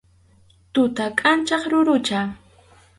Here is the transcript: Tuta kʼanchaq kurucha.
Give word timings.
Tuta 0.73 1.05
kʼanchaq 1.17 1.63
kurucha. 1.71 2.19